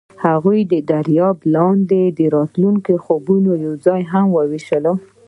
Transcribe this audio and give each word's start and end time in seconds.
هغوی 0.25 0.59
د 0.71 0.73
دریاب 0.91 1.37
لاندې 1.55 2.01
د 2.17 2.19
راتلونکي 2.35 2.95
خوبونه 3.03 3.51
یوځای 3.65 4.01
هم 4.11 4.25
وویشل. 4.37 4.85